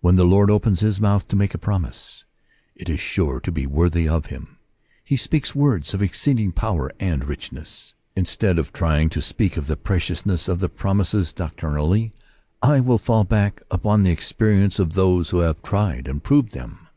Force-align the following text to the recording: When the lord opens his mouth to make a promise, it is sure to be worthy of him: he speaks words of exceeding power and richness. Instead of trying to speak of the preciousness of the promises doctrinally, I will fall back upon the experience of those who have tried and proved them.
When 0.00 0.16
the 0.16 0.24
lord 0.24 0.50
opens 0.50 0.80
his 0.80 1.02
mouth 1.02 1.28
to 1.28 1.36
make 1.36 1.52
a 1.52 1.58
promise, 1.58 2.24
it 2.74 2.88
is 2.88 2.98
sure 2.98 3.40
to 3.40 3.52
be 3.52 3.66
worthy 3.66 4.08
of 4.08 4.24
him: 4.32 4.56
he 5.04 5.18
speaks 5.18 5.54
words 5.54 5.92
of 5.92 6.00
exceeding 6.00 6.50
power 6.50 6.90
and 6.98 7.26
richness. 7.26 7.92
Instead 8.16 8.58
of 8.58 8.72
trying 8.72 9.10
to 9.10 9.20
speak 9.20 9.58
of 9.58 9.66
the 9.66 9.76
preciousness 9.76 10.48
of 10.48 10.60
the 10.60 10.70
promises 10.70 11.34
doctrinally, 11.34 12.10
I 12.62 12.80
will 12.80 12.96
fall 12.96 13.24
back 13.24 13.60
upon 13.70 14.02
the 14.02 14.12
experience 14.12 14.78
of 14.78 14.94
those 14.94 15.28
who 15.28 15.40
have 15.40 15.60
tried 15.62 16.08
and 16.08 16.22
proved 16.24 16.54
them. 16.54 16.88